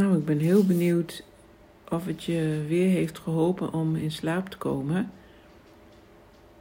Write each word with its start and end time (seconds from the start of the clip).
Nou, 0.00 0.16
ik 0.16 0.24
ben 0.24 0.38
heel 0.38 0.64
benieuwd 0.64 1.24
of 1.88 2.06
het 2.06 2.24
je 2.24 2.64
weer 2.68 2.88
heeft 2.88 3.18
geholpen 3.18 3.72
om 3.72 3.96
in 3.96 4.10
slaap 4.10 4.48
te 4.48 4.56
komen. 4.56 5.10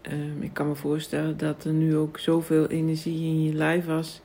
Ehm, 0.02 0.42
ik 0.42 0.54
kan 0.54 0.68
me 0.68 0.76
voorstellen 0.76 1.38
dat 1.38 1.64
er 1.64 1.72
nu 1.72 1.98
ook 1.98 2.20
zoveel 2.20 2.68
energie 2.68 3.24
in 3.24 3.44
je 3.44 3.54
lijf 3.54 3.86
was. 3.86 4.22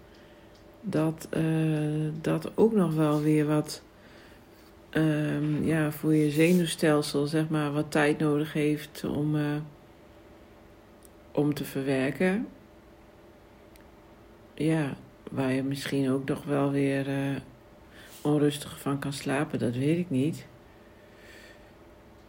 Dat 0.80 1.28
uh, 1.36 2.10
dat 2.20 2.50
ook 2.54 2.72
nog 2.72 2.94
wel 2.94 3.20
weer 3.20 3.46
wat 3.46 3.82
um, 4.90 5.64
ja, 5.64 5.92
voor 5.92 6.14
je 6.14 6.30
zenuwstelsel, 6.30 7.26
zeg 7.26 7.48
maar, 7.48 7.72
wat 7.72 7.90
tijd 7.90 8.18
nodig 8.18 8.52
heeft 8.52 9.04
om, 9.04 9.36
uh, 9.36 9.56
om 11.32 11.54
te 11.54 11.64
verwerken. 11.64 12.46
Ja, 14.54 14.96
waar 15.30 15.52
je 15.52 15.62
misschien 15.62 16.10
ook 16.10 16.28
nog 16.28 16.44
wel 16.44 16.70
weer 16.70 17.08
uh, 17.08 17.36
onrustig 18.24 18.80
van 18.80 18.98
kan 18.98 19.12
slapen, 19.12 19.58
dat 19.58 19.74
weet 19.74 19.98
ik 19.98 20.10
niet. 20.10 20.46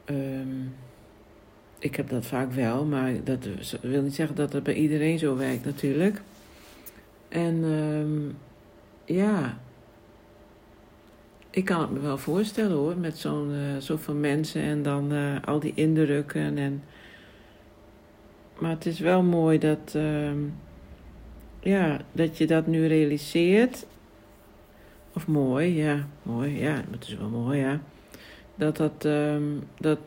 Um, 0.06 0.76
ik 1.80 1.96
heb 1.96 2.10
dat 2.10 2.26
vaak 2.26 2.52
wel, 2.52 2.86
maar 2.86 3.24
dat 3.24 3.48
wil 3.82 4.02
niet 4.02 4.16
zeggen 4.16 4.36
dat 4.36 4.54
het 4.54 4.64
bij 4.64 4.74
iedereen 4.74 5.20
zo 5.20 5.36
werkt 5.36 5.66
natuurlijk. 5.66 6.22
En 7.30 7.64
um, 7.64 8.38
ja, 9.06 9.58
ik 11.50 11.66
kan 11.66 11.82
het 11.82 11.92
me 11.92 12.00
wel 12.00 12.18
voorstellen 12.18 12.76
hoor, 12.78 12.98
met 12.98 13.18
zo'n 13.18 13.52
uh, 13.52 13.78
zoveel 13.78 14.14
mensen 14.14 14.62
en 14.62 14.84
dan 14.84 15.14
uh, 15.14 15.36
al 15.46 15.60
die 15.60 15.74
indrukken. 15.76 16.58
En... 16.58 16.84
Maar 18.60 18.72
het 18.72 18.86
is 18.86 19.00
wel 19.00 19.24
mooi 19.24 19.58
dat, 19.58 19.94
uh, 19.96 20.32
ja, 21.60 22.02
dat 22.12 22.38
je 22.38 22.48
dat 22.48 22.68
nu 22.68 22.88
realiseert. 22.88 23.86
Of 25.16 25.28
mooi, 25.28 25.76
ja, 25.76 26.08
mooi, 26.24 26.60
ja, 26.60 26.84
dat 26.90 27.04
is 27.04 27.18
wel 27.18 27.30
mooi, 27.30 27.60
ja. 27.60 27.80
Dat 28.56 28.78
dat, 28.78 29.06
um, 29.06 29.64
dat, 29.80 30.00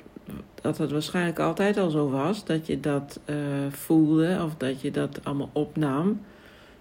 dat 0.55 0.79
het 0.79 0.91
waarschijnlijk 0.91 1.39
altijd 1.39 1.77
al 1.77 1.91
zo 1.91 2.11
was, 2.11 2.45
dat 2.45 2.67
je 2.67 2.81
dat 2.81 3.21
uh, 3.27 3.37
voelde 3.71 4.41
of 4.45 4.55
dat 4.57 4.81
je 4.81 4.91
dat 4.91 5.25
allemaal 5.25 5.51
opnam, 5.53 6.21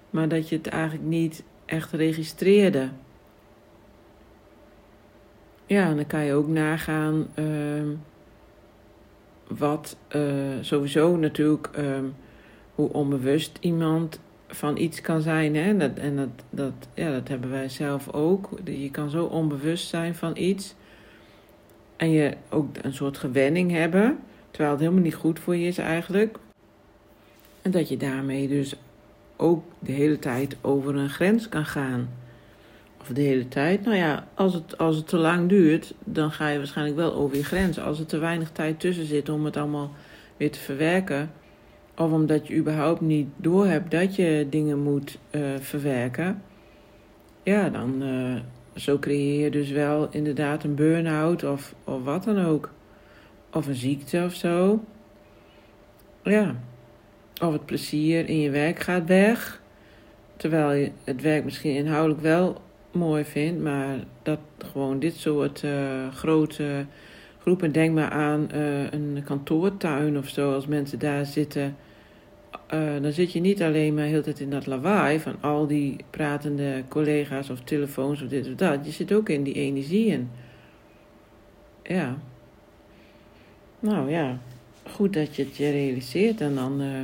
maar 0.09 0.27
dat 0.27 0.49
je 0.49 0.55
het 0.55 0.67
eigenlijk 0.67 1.03
niet 1.03 1.43
echt 1.65 1.91
registreerde. 1.91 2.89
Ja, 5.65 5.85
en 5.89 5.95
dan 5.95 6.07
kan 6.07 6.23
je 6.23 6.33
ook 6.33 6.47
nagaan 6.47 7.27
uh, 7.35 7.83
wat 9.47 9.97
uh, 10.15 10.23
sowieso 10.61 11.15
natuurlijk 11.15 11.69
um, 11.77 12.15
hoe 12.75 12.93
onbewust 12.93 13.57
iemand 13.59 14.19
van 14.47 14.77
iets 14.77 15.01
kan 15.01 15.21
zijn. 15.21 15.55
Hè? 15.55 15.61
En, 15.61 15.79
dat, 15.79 15.97
en 15.97 16.15
dat, 16.15 16.29
dat, 16.49 16.73
ja, 16.93 17.11
dat 17.11 17.27
hebben 17.27 17.49
wij 17.49 17.69
zelf 17.69 18.09
ook. 18.13 18.49
Je 18.63 18.91
kan 18.91 19.09
zo 19.09 19.25
onbewust 19.25 19.87
zijn 19.87 20.15
van 20.15 20.37
iets. 20.37 20.75
En 21.97 22.11
je 22.11 22.33
ook 22.49 22.67
een 22.81 22.93
soort 22.93 23.17
gewenning 23.17 23.71
hebben, 23.71 24.17
terwijl 24.51 24.71
het 24.71 24.79
helemaal 24.79 25.03
niet 25.03 25.15
goed 25.15 25.39
voor 25.39 25.55
je 25.55 25.67
is 25.67 25.77
eigenlijk. 25.77 26.37
En 27.61 27.71
dat 27.71 27.89
je 27.89 27.97
daarmee 27.97 28.47
dus 28.47 28.75
ook 29.35 29.63
de 29.79 29.91
hele 29.91 30.19
tijd 30.19 30.57
over 30.61 30.95
een 30.95 31.09
grens 31.09 31.49
kan 31.49 31.65
gaan. 31.65 32.09
Of 33.01 33.07
de 33.07 33.21
hele 33.21 33.47
tijd. 33.47 33.85
Nou 33.85 33.97
ja, 33.97 34.27
als 34.33 34.53
het, 34.53 34.77
als 34.77 34.95
het 34.95 35.07
te 35.07 35.17
lang 35.17 35.49
duurt, 35.49 35.93
dan 36.03 36.31
ga 36.31 36.47
je 36.47 36.57
waarschijnlijk 36.57 36.97
wel 36.97 37.13
over 37.13 37.37
je 37.37 37.43
grens. 37.43 37.79
Als 37.79 37.99
er 37.99 38.05
te 38.05 38.17
weinig 38.17 38.51
tijd 38.51 38.79
tussen 38.79 39.05
zit 39.05 39.29
om 39.29 39.45
het 39.45 39.57
allemaal 39.57 39.91
weer 40.37 40.51
te 40.51 40.59
verwerken. 40.59 41.31
Of 41.97 42.11
omdat 42.11 42.47
je 42.47 42.55
überhaupt 42.55 43.01
niet 43.01 43.27
doorhebt 43.35 43.91
dat 43.91 44.15
je 44.15 44.47
dingen 44.49 44.79
moet 44.79 45.19
uh, 45.31 45.41
verwerken. 45.59 46.41
Ja, 47.43 47.69
dan, 47.69 48.03
uh, 48.03 48.39
zo 48.75 48.99
creëer 48.99 49.43
je 49.43 49.51
dus 49.51 49.71
wel 49.71 50.07
inderdaad 50.11 50.63
een 50.63 50.75
burn-out 50.75 51.43
of, 51.43 51.75
of 51.83 52.03
wat 52.03 52.23
dan 52.23 52.45
ook. 52.45 52.69
Of 53.51 53.67
een 53.67 53.75
ziekte 53.75 54.23
of 54.25 54.33
zo. 54.33 54.83
Ja. 56.23 56.55
Of 57.41 57.51
het 57.53 57.65
plezier 57.65 58.29
in 58.29 58.39
je 58.39 58.49
werk 58.49 58.79
gaat 58.79 59.07
weg. 59.07 59.61
Terwijl 60.35 60.71
je 60.71 60.91
het 61.03 61.21
werk 61.21 61.43
misschien 61.43 61.75
inhoudelijk 61.75 62.21
wel 62.21 62.61
mooi 62.91 63.23
vindt, 63.23 63.61
maar 63.61 63.97
dat 64.23 64.39
gewoon 64.57 64.99
dit 64.99 65.15
soort 65.15 65.63
uh, 65.63 65.71
grote 66.13 66.85
groepen, 67.39 67.71
denk 67.71 67.95
maar 67.95 68.09
aan 68.09 68.47
een 68.91 69.21
kantoortuin 69.25 70.17
of 70.17 70.27
zo, 70.27 70.53
als 70.53 70.67
mensen 70.67 70.99
daar 70.99 71.25
zitten. 71.25 71.75
Uh, 72.73 73.01
dan 73.01 73.11
zit 73.11 73.31
je 73.31 73.39
niet 73.39 73.61
alleen 73.61 73.93
maar 73.93 74.05
heel 74.05 74.21
tijd 74.21 74.39
in 74.39 74.49
dat 74.49 74.65
lawaai 74.65 75.19
van 75.19 75.35
al 75.41 75.67
die 75.67 75.95
pratende 76.09 76.83
collega's 76.87 77.49
of 77.49 77.61
telefoons 77.61 78.21
of 78.21 78.27
dit 78.27 78.47
of 78.47 78.55
dat. 78.55 78.85
Je 78.85 78.91
zit 78.91 79.13
ook 79.13 79.29
in 79.29 79.43
die 79.43 79.53
energieën. 79.53 80.29
Ja. 81.83 82.17
Nou 83.79 84.09
ja, 84.09 84.39
goed 84.83 85.13
dat 85.13 85.35
je 85.35 85.43
het 85.43 85.57
je 85.57 85.71
realiseert 85.71 86.41
en 86.41 86.55
dan 86.55 86.81
uh, 86.81 87.01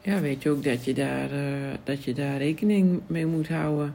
ja, 0.00 0.20
weet 0.20 0.42
je 0.42 0.50
ook 0.50 0.64
dat 0.64 0.84
je, 0.84 0.94
daar, 0.94 1.32
uh, 1.32 1.74
dat 1.84 2.04
je 2.04 2.14
daar 2.14 2.38
rekening 2.38 3.00
mee 3.06 3.26
moet 3.26 3.48
houden. 3.48 3.94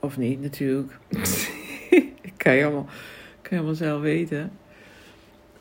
Of 0.00 0.16
niet, 0.16 0.40
natuurlijk. 0.40 0.98
kan, 2.36 2.54
je 2.54 2.64
allemaal, 2.64 2.86
kan 3.42 3.50
je 3.50 3.56
allemaal 3.56 3.74
zelf 3.74 4.00
weten. 4.00 4.52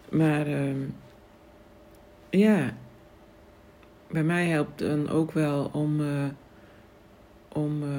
Maar 0.09 0.47
uh, 0.47 0.72
ja, 2.29 2.73
bij 4.11 4.23
mij 4.23 4.47
helpt 4.47 4.79
dan 4.79 5.09
ook 5.09 5.31
wel 5.31 5.69
om, 5.73 5.99
uh, 5.99 6.23
om 7.53 7.83
uh, 7.83 7.89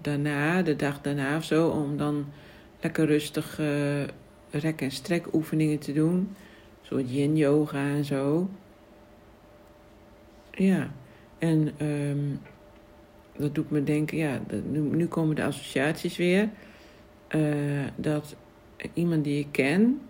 daarna, 0.00 0.62
de 0.62 0.76
dag 0.76 1.00
daarna 1.00 1.36
of 1.36 1.44
zo, 1.44 1.68
om 1.68 1.96
dan 1.96 2.26
lekker 2.80 3.06
rustig 3.06 3.58
uh, 3.60 4.02
rek- 4.50 4.80
en 4.80 4.90
strek 4.90 5.34
oefeningen 5.34 5.78
te 5.78 5.92
doen. 5.92 6.16
Een 6.16 6.86
soort 6.86 7.10
yin 7.10 7.36
yoga 7.36 7.88
en 7.88 8.04
zo. 8.04 8.48
Ja, 10.50 10.90
en 11.38 11.86
um, 11.86 12.40
dat 13.36 13.54
doet 13.54 13.70
me 13.70 13.84
denken, 13.84 14.16
ja, 14.16 14.40
nu, 14.64 14.80
nu 14.80 15.06
komen 15.06 15.36
de 15.36 15.44
associaties 15.44 16.16
weer. 16.16 16.48
dat 17.96 18.36
iemand 18.94 19.24
die 19.24 19.38
ik 19.38 19.48
ken, 19.50 20.00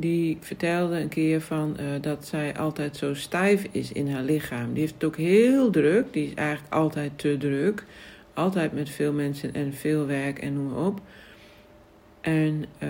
die 0.00 0.36
vertelde 0.40 1.00
een 1.00 1.08
keer 1.08 1.40
van, 1.40 1.76
uh, 1.80 1.86
dat 2.00 2.26
zij 2.26 2.56
altijd 2.56 2.96
zo 2.96 3.14
stijf 3.14 3.66
is 3.70 3.92
in 3.92 4.10
haar 4.10 4.22
lichaam. 4.22 4.72
Die 4.72 4.80
heeft 4.80 4.94
het 4.94 5.04
ook 5.04 5.16
heel 5.16 5.70
druk. 5.70 6.12
Die 6.12 6.26
is 6.26 6.34
eigenlijk 6.34 6.74
altijd 6.74 7.18
te 7.18 7.36
druk. 7.38 7.84
Altijd 8.34 8.72
met 8.72 8.90
veel 8.90 9.12
mensen 9.12 9.54
en 9.54 9.74
veel 9.74 10.06
werk 10.06 10.38
en 10.38 10.54
noem 10.54 10.68
maar 10.68 10.86
op. 10.86 11.00
En 12.20 12.64
uh, 12.82 12.88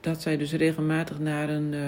dat 0.00 0.22
zij 0.22 0.36
dus 0.36 0.52
regelmatig 0.52 1.18
naar 1.18 1.48
een 1.48 1.72
uh, 1.72 1.80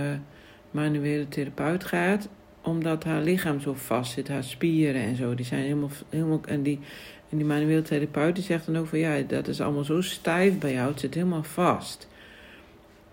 manuele 0.71 1.29
therapeut 1.29 1.85
gaat. 1.85 2.29
Omdat 2.63 3.05
haar 3.05 3.23
lichaam 3.23 3.61
zo 3.61 3.75
vast 3.75 4.13
zit. 4.13 4.29
Haar 4.29 4.45
spieren 4.45 5.03
en 5.03 5.17
zo. 5.17 5.35
Die 5.35 5.47
zijn 5.47 5.63
helemaal... 5.63 5.91
helemaal 6.09 6.41
en 6.47 6.63
die, 6.63 6.79
en 7.29 7.37
die 7.37 7.47
manuele 7.47 7.83
therapeut 7.83 8.35
die 8.35 8.45
zegt 8.45 8.67
dan 8.67 8.79
ook 8.79 8.87
van... 8.87 8.99
Ja, 8.99 9.21
dat 9.27 9.49
is 9.49 9.61
allemaal 9.61 9.85
zo 9.85 10.01
stijf 10.01 10.59
bij 10.59 10.73
jou. 10.73 10.91
Het 10.91 11.01
zit 11.01 11.15
helemaal 11.15 11.43
vast. 11.43 12.09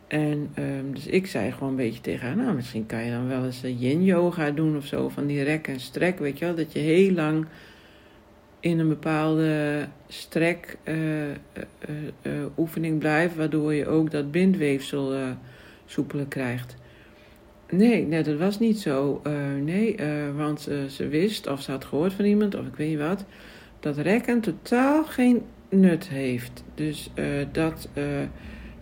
En 0.08 0.50
um, 0.60 0.94
dus 0.94 1.08
ik 1.08 1.28
zei 1.28 1.52
gewoon 1.52 1.70
een 1.70 1.76
beetje 1.76 2.02
tegen 2.02 2.28
haar, 2.28 2.38
nou 2.38 2.56
misschien 2.56 2.86
kan 2.86 3.04
je 3.04 3.12
dan 3.12 3.28
wel 3.28 3.46
eens 3.46 3.62
yin 3.62 4.04
yoga 4.04 4.52
doen 4.52 4.78
of 4.78 4.86
zo, 4.86 5.10
van 5.10 5.26
die 5.26 5.44
rek 5.44 5.68
en 5.68 5.80
strek, 5.80 6.20
weet 6.20 6.40
je 6.40 6.46
wel, 6.46 6.56
dat 6.56 6.74
je 6.74 6.80
heel 6.80 7.12
lang 7.12 7.46
in 8.60 8.80
een 8.80 8.88
bepaalde 8.88 9.86
strek 10.08 10.78
uh, 10.84 10.96
uh, 11.30 12.34
oefening 12.58 13.00
blijft, 13.00 13.36
waardoor 13.36 13.74
je 13.74 13.88
ook 13.88 14.12
dat 14.12 14.32
bindweefsel 14.32 15.16
soepeler 15.86 16.26
krijgt. 16.26 16.76
Nee, 17.70 18.06
nee, 18.06 18.24
dat 18.24 18.38
was 18.38 18.60
niet 18.60 18.80
zo. 18.80 19.22
nee, 19.64 19.96
want 20.36 20.62
ze 20.90 21.08
wist, 21.08 21.48
of 21.48 21.62
ze 21.62 21.72
had 21.72 21.86
gehoord 21.86 22.14
van 22.14 22.26
iemand, 22.26 22.56
of 22.56 22.66
ik 22.66 22.76
weet 22.76 22.90
niet 22.90 23.00
wat, 23.00 23.26
dat 23.80 23.98
rekken 23.98 24.42
totaal 24.42 25.04
geen 25.04 25.42
nut 25.70 26.10
heeft. 26.10 26.64
Dus 26.76 27.12
dat 27.52 27.90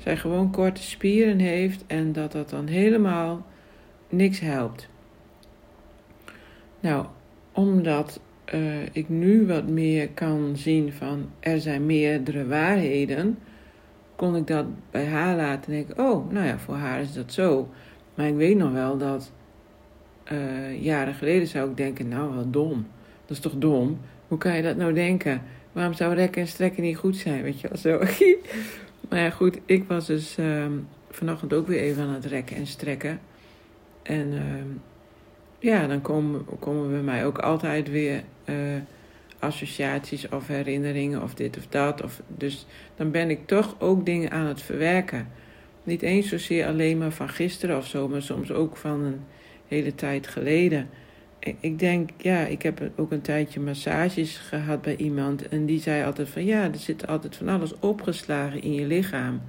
zij 0.05 0.17
gewoon 0.17 0.51
korte 0.51 0.83
spieren 0.83 1.39
heeft 1.39 1.83
en 1.87 2.13
dat 2.13 2.31
dat 2.31 2.49
dan 2.49 2.67
helemaal 2.67 3.45
niks 4.09 4.39
helpt. 4.39 4.89
Nou, 6.79 7.05
omdat 7.51 8.19
uh, 8.53 8.85
ik 8.91 9.09
nu 9.09 9.45
wat 9.45 9.67
meer 9.67 10.09
kan 10.09 10.57
zien 10.57 10.93
van 10.93 11.29
er 11.39 11.59
zijn 11.59 11.85
meerdere 11.85 12.47
waarheden, 12.47 13.37
kon 14.15 14.35
ik 14.35 14.47
dat 14.47 14.65
bij 14.91 15.05
haar 15.05 15.35
laten 15.35 15.71
denken: 15.71 15.99
oh, 15.99 16.31
nou 16.31 16.45
ja, 16.45 16.57
voor 16.59 16.75
haar 16.75 17.01
is 17.01 17.13
dat 17.13 17.33
zo. 17.33 17.69
Maar 18.15 18.27
ik 18.27 18.35
weet 18.35 18.57
nog 18.57 18.71
wel 18.71 18.97
dat 18.97 19.31
uh, 20.31 20.83
jaren 20.83 21.13
geleden 21.13 21.47
zou 21.47 21.69
ik 21.69 21.77
denken: 21.77 22.07
nou, 22.07 22.35
wat 22.35 22.53
dom. 22.53 22.87
Dat 23.25 23.37
is 23.37 23.43
toch 23.43 23.55
dom? 23.57 23.99
Hoe 24.27 24.37
kan 24.37 24.55
je 24.55 24.61
dat 24.61 24.77
nou 24.77 24.93
denken? 24.93 25.41
Waarom 25.71 25.93
zou 25.93 26.13
rekken 26.13 26.41
en 26.41 26.47
strekken 26.47 26.83
niet 26.83 26.97
goed 26.97 27.17
zijn? 27.17 27.41
Weet 27.41 27.61
je 27.61 27.67
wel 27.67 27.77
zo. 27.77 27.99
Maar 29.09 29.19
ja, 29.19 29.29
goed, 29.29 29.59
ik 29.65 29.83
was 29.87 30.05
dus 30.05 30.37
uh, 30.37 30.65
vanochtend 31.09 31.53
ook 31.53 31.67
weer 31.67 31.79
even 31.79 32.03
aan 32.03 32.13
het 32.13 32.25
rekken 32.25 32.55
en 32.55 32.67
strekken. 32.67 33.19
En 34.03 34.33
uh, 34.33 34.41
ja, 35.59 35.87
dan 35.87 36.01
komen, 36.01 36.45
komen 36.59 36.89
bij 36.89 37.01
mij 37.01 37.25
ook 37.25 37.37
altijd 37.37 37.89
weer 37.89 38.23
uh, 38.45 38.55
associaties 39.39 40.29
of 40.29 40.47
herinneringen 40.47 41.21
of 41.21 41.33
dit 41.33 41.57
of 41.57 41.67
dat. 41.67 42.03
Of, 42.03 42.21
dus 42.27 42.65
dan 42.95 43.11
ben 43.11 43.29
ik 43.29 43.47
toch 43.47 43.75
ook 43.79 44.05
dingen 44.05 44.31
aan 44.31 44.45
het 44.45 44.61
verwerken. 44.61 45.27
Niet 45.83 46.01
eens 46.01 46.27
zozeer 46.27 46.67
alleen 46.67 46.97
maar 46.97 47.11
van 47.11 47.29
gisteren 47.29 47.77
of 47.77 47.87
zo, 47.87 48.07
maar 48.07 48.21
soms 48.21 48.51
ook 48.51 48.77
van 48.77 49.01
een 49.03 49.21
hele 49.67 49.95
tijd 49.95 50.27
geleden. 50.27 50.89
Ik 51.59 51.79
denk, 51.79 52.09
ja, 52.17 52.45
ik 52.45 52.61
heb 52.61 52.91
ook 52.95 53.11
een 53.11 53.21
tijdje 53.21 53.59
massages 53.59 54.37
gehad 54.37 54.81
bij 54.81 54.95
iemand. 54.95 55.47
En 55.47 55.65
die 55.65 55.79
zei 55.79 56.03
altijd 56.03 56.29
van 56.29 56.45
ja, 56.45 56.63
er 56.63 56.77
zit 56.77 57.07
altijd 57.07 57.35
van 57.35 57.49
alles 57.49 57.79
opgeslagen 57.79 58.61
in 58.61 58.73
je 58.73 58.85
lichaam. 58.85 59.41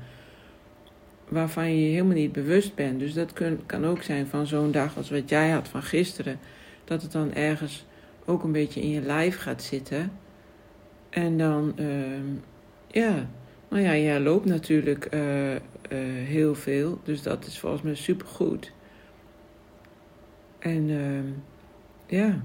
Waarvan 1.28 1.70
je 1.70 1.84
je 1.84 1.90
helemaal 1.90 2.14
niet 2.14 2.32
bewust 2.32 2.75
bent. 2.75 2.98
Dus 2.98 3.14
dat 3.14 3.32
kun, 3.32 3.66
kan 3.66 3.84
ook 3.84 4.02
zijn 4.02 4.26
van 4.26 4.46
zo'n 4.46 4.70
dag 4.70 4.96
als 4.96 5.10
wat 5.10 5.28
jij 5.28 5.50
had 5.50 5.69
van 5.69 5.82
gisteren. 5.82 6.38
Dat 6.84 7.02
het 7.02 7.12
dan 7.12 7.34
ergens 7.34 7.87
ook 8.25 8.43
een 8.43 8.52
beetje 8.52 8.82
in 8.82 8.90
je 8.90 9.00
lijf 9.00 9.38
gaat 9.38 9.62
zitten. 9.62 10.12
En 11.10 11.38
dan, 11.38 11.75
uh, 11.81 11.87
ja, 12.87 13.28
nou 13.69 13.82
ja, 13.82 13.96
jij 13.96 14.20
loopt 14.20 14.44
natuurlijk 14.44 15.14
uh, 15.14 15.54
uh, 15.54 15.58
heel 16.25 16.54
veel. 16.54 17.00
Dus 17.04 17.22
dat 17.22 17.46
is 17.46 17.58
volgens 17.58 17.82
mij 17.82 17.94
supergoed. 17.94 18.72
En 20.58 20.88
uh, 20.88 21.20
ja, 22.06 22.43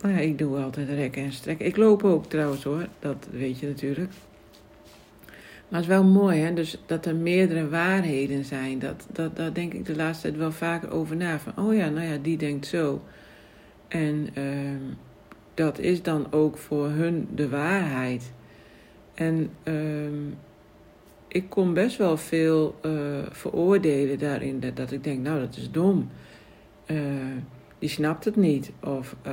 nou 0.00 0.14
ja, 0.14 0.20
ik 0.20 0.38
doe 0.38 0.62
altijd 0.62 0.88
rekken 0.88 1.22
en 1.22 1.32
strekken. 1.32 1.66
Ik 1.66 1.76
loop 1.76 2.04
ook 2.04 2.26
trouwens 2.26 2.64
hoor, 2.64 2.86
dat 2.98 3.28
weet 3.30 3.58
je 3.58 3.66
natuurlijk. 3.66 4.10
Maar 5.68 5.80
het 5.80 5.88
is 5.88 5.96
wel 5.96 6.04
mooi, 6.04 6.40
hè? 6.40 6.54
Dus 6.54 6.82
dat 6.86 7.06
er 7.06 7.16
meerdere 7.16 7.68
waarheden 7.68 8.44
zijn. 8.44 8.78
Dat, 8.78 9.06
dat, 9.12 9.36
daar 9.36 9.52
denk 9.52 9.72
ik 9.72 9.86
de 9.86 9.96
laatste 9.96 10.26
tijd 10.28 10.40
wel 10.40 10.52
vaker 10.52 10.90
over 10.90 11.16
na. 11.16 11.38
Van, 11.38 11.66
oh 11.66 11.74
ja, 11.74 11.88
nou 11.88 12.06
ja, 12.06 12.16
die 12.22 12.36
denkt 12.36 12.66
zo. 12.66 13.02
En 13.88 14.28
uh, 14.34 14.70
dat 15.54 15.78
is 15.78 16.02
dan 16.02 16.32
ook 16.32 16.58
voor 16.58 16.88
hun 16.88 17.28
de 17.34 17.48
waarheid. 17.48 18.32
En 19.14 19.50
uh, 19.64 19.74
ik 21.28 21.48
kon 21.48 21.74
best 21.74 21.96
wel 21.96 22.16
veel 22.16 22.78
uh, 22.82 22.92
veroordelen 23.30 24.18
daarin. 24.18 24.60
Dat, 24.60 24.76
dat 24.76 24.92
ik 24.92 25.04
denk, 25.04 25.22
nou, 25.22 25.40
dat 25.40 25.56
is 25.56 25.70
dom. 25.70 26.08
Die 27.78 27.88
snapt 27.88 28.24
het 28.24 28.36
niet. 28.36 28.72
Of, 28.80 29.16
uh, 29.26 29.32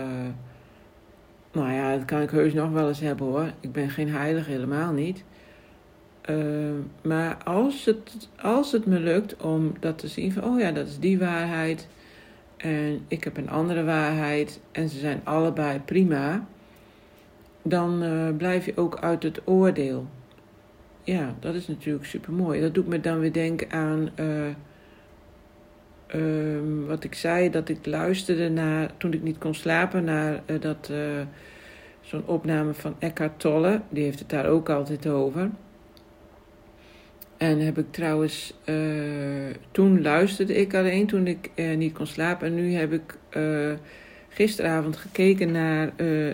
nou 1.51 1.71
ja, 1.71 1.95
dat 1.97 2.06
kan 2.06 2.21
ik 2.21 2.30
heus 2.30 2.53
nog 2.53 2.71
wel 2.71 2.88
eens 2.88 3.00
hebben 3.00 3.25
hoor. 3.25 3.51
Ik 3.59 3.71
ben 3.71 3.89
geen 3.89 4.09
heilige, 4.09 4.51
helemaal 4.51 4.92
niet. 4.92 5.24
Uh, 6.30 6.71
maar 7.01 7.44
als 7.44 7.86
het, 7.86 8.30
als 8.42 8.71
het 8.71 8.86
me 8.86 9.00
lukt 9.00 9.36
om 9.42 9.74
dat 9.80 9.97
te 9.97 10.07
zien 10.07 10.31
van, 10.31 10.44
oh 10.44 10.59
ja, 10.59 10.71
dat 10.71 10.88
is 10.88 11.00
die 11.00 11.19
waarheid. 11.19 11.88
En 12.57 13.01
ik 13.07 13.24
heb 13.24 13.38
een 13.38 13.50
andere 13.50 13.83
waarheid. 13.83 14.59
En 14.71 14.89
ze 14.89 15.00
zijn 15.00 15.21
allebei 15.24 15.80
prima. 15.80 16.48
Dan 17.62 18.03
uh, 18.03 18.36
blijf 18.38 18.65
je 18.65 18.77
ook 18.77 19.00
uit 19.00 19.24
het 19.24 19.41
oordeel. 19.44 20.07
Ja, 21.03 21.36
dat 21.39 21.56
is 21.56 21.68
natuurlijk 21.68 22.06
super 22.06 22.33
mooi. 22.33 22.62
Dat 22.62 22.74
doet 22.74 22.88
me 22.88 23.00
dan 23.00 23.19
weer 23.19 23.33
denken 23.33 23.71
aan 23.71 24.09
um, 26.15 26.85
wat 26.85 27.03
ik 27.03 27.13
zei, 27.13 27.50
dat 27.50 27.69
ik 27.69 27.85
luisterde 27.85 28.50
naar, 28.50 28.91
toen 28.97 29.13
ik 29.13 29.23
niet 29.23 29.38
kon 29.38 29.53
slapen, 29.53 30.03
naar 30.03 30.41
uh, 30.45 30.62
dat, 30.62 30.89
uh, 30.91 30.97
zo'n 32.01 32.25
opname 32.25 32.73
van 32.73 32.95
Eckhart 33.00 33.39
Tolle. 33.39 33.81
Die 33.89 34.03
heeft 34.03 34.19
het 34.19 34.29
daar 34.29 34.45
ook 34.45 34.69
altijd 34.69 35.07
over. 35.07 35.50
En 37.38 37.59
heb 37.59 37.77
ik 37.77 37.91
trouwens, 37.91 38.53
uh, 38.65 38.75
toen 39.71 40.01
luisterde 40.01 40.56
ik 40.56 40.73
alleen, 40.73 41.07
toen 41.07 41.27
ik 41.27 41.51
niet 41.77 41.94
kon 41.94 42.07
slapen. 42.07 42.47
En 42.47 42.56
nu 42.56 42.73
heb 42.73 42.94
ik 42.94 43.17
gisteravond 44.29 44.97
gekeken 44.97 45.51
naar 45.51 45.91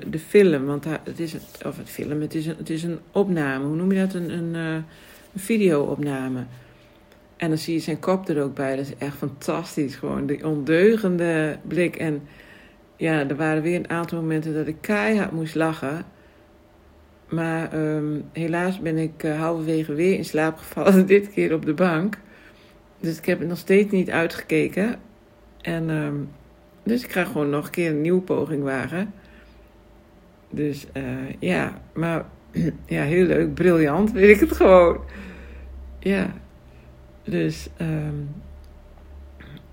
de 0.10 0.20
film. 0.28 0.66
Want 0.66 0.86
het 1.04 1.20
is, 1.20 1.34
een, 1.34 1.42
of 1.66 1.78
het 1.78 1.90
film, 1.90 2.22
het 2.22 2.36
is 2.36 2.46
een, 2.46 2.56
het 2.58 2.70
is 2.70 2.84
een 2.84 3.00
opname. 3.12 3.66
Hoe 3.66 3.76
noem 3.76 3.92
je 3.92 4.00
dat? 4.00 4.14
Een, 4.14 4.30
een, 4.30 4.54
een 4.54 4.84
video-opname. 5.36 6.46
En 7.42 7.50
dan 7.50 7.58
zie 7.58 7.74
je 7.74 7.80
zijn 7.80 8.00
kop 8.00 8.28
er 8.28 8.44
ook 8.44 8.56
bij. 8.56 8.76
Dat 8.76 8.86
is 8.86 8.98
echt 8.98 9.16
fantastisch. 9.16 9.96
Gewoon 9.96 10.26
die 10.26 10.46
ondeugende 10.46 11.58
blik. 11.68 11.96
En 11.96 12.22
ja, 12.96 13.28
er 13.30 13.36
waren 13.36 13.62
weer 13.62 13.76
een 13.76 13.90
aantal 13.90 14.22
momenten 14.22 14.54
dat 14.54 14.68
ik 14.68 14.76
keihard 14.82 15.32
moest 15.32 15.56
lachen. 15.56 16.06
Maar 17.30 17.74
um, 17.96 18.24
helaas 18.32 18.80
ben 18.80 18.98
ik 18.98 19.24
uh, 19.24 19.40
halverwege 19.40 19.94
weer 19.94 20.18
in 20.18 20.26
slaap 20.26 20.58
gevallen. 20.58 21.06
Dit 21.16 21.30
keer 21.30 21.54
op 21.54 21.66
de 21.66 21.74
bank. 21.74 22.18
Dus 23.00 23.18
ik 23.18 23.26
heb 23.26 23.40
het 23.40 23.48
nog 23.48 23.58
steeds 23.58 23.92
niet 23.92 24.10
uitgekeken. 24.10 25.00
En 25.62 25.90
um, 25.90 26.30
dus 26.84 27.04
ik 27.04 27.12
ga 27.12 27.24
gewoon 27.24 27.50
nog 27.50 27.66
een 27.66 27.72
keer 27.72 27.90
een 27.90 28.02
nieuwe 28.02 28.22
poging 28.22 28.64
wagen. 28.64 29.14
Dus 30.50 30.88
uh, 30.94 31.04
ja, 31.40 31.82
maar 31.94 32.26
ja, 32.86 33.04
heel 33.04 33.26
leuk, 33.26 33.54
briljant, 33.54 34.12
weet 34.12 34.30
ik 34.30 34.40
het 34.40 34.52
gewoon. 34.52 35.00
Ja, 36.00 36.34
dus, 37.24 37.68
um, 37.82 38.30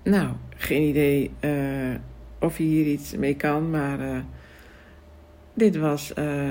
nou, 0.03 0.33
geen 0.55 0.81
idee 0.81 1.31
uh, 1.41 1.95
of 2.39 2.57
je 2.57 2.63
hier 2.63 2.85
iets 2.85 3.15
mee 3.15 3.35
kan, 3.35 3.69
maar 3.69 3.99
uh, 3.99 4.19
dit 5.53 5.77
was 5.77 6.13
uh, 6.15 6.49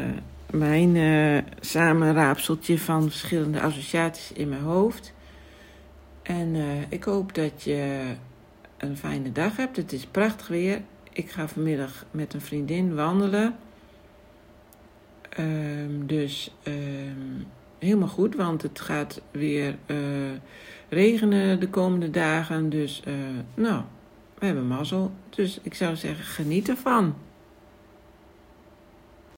mijn 0.51 1.45
samenraapseltje 1.61 2.79
van 2.79 3.03
verschillende 3.03 3.61
associaties 3.61 4.33
in 4.33 4.49
mijn 4.49 4.63
hoofd. 4.63 5.15
En 6.23 6.57
ik 6.89 7.05
hoop 7.05 7.35
dat 7.35 7.63
je 7.63 8.03
een 8.79 8.97
fijne 8.97 9.33
dag 9.33 9.57
hebt. 9.57 9.77
Het 9.77 9.93
is 9.93 10.07
prachtig 10.07 10.49
weer. 10.49 10.83
Ik 11.13 11.31
ga 11.31 11.49
vanmiddag 11.49 12.05
met 12.11 12.35
een 12.35 12.41
vriendin 12.41 12.95
wandelen. 12.95 13.57
Um, 15.39 16.07
dus 16.07 16.55
um, 16.65 17.47
helemaal 17.79 18.09
goed, 18.09 18.35
want 18.35 18.63
het 18.63 18.81
gaat 18.81 19.23
weer 19.31 19.77
regenen 20.89 21.61
de 21.61 21.69
komende 21.69 22.11
dagen. 22.11 22.71
Dus 22.71 23.03
uh, 23.09 23.15
nou, 23.55 23.83
we 24.39 24.47
hebben 24.47 24.67
mazzel. 24.67 25.13
Dus 25.31 25.59
ik 25.63 25.75
zou 25.75 25.97
zeggen, 25.97 26.25
geniet 26.25 26.69
ervan. 26.69 27.15